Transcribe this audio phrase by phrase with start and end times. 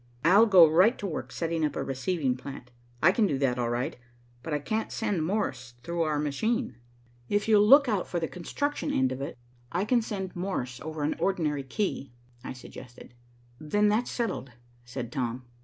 [0.25, 2.71] "I'll go right to work setting up a receiving plant.
[3.03, 3.97] I can do that, all right,
[4.41, 6.75] but I can't send Morse through our machine."
[7.29, 9.37] "If you'll look out for the construction end of it,
[9.71, 13.13] I can send Morse over an ordinary key," I suggested.
[13.59, 14.53] "Then that's settled,"
[14.85, 15.45] said Tom.